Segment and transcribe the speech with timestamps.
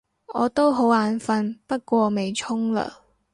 [0.33, 2.91] 我都好眼瞓，不過未沖涼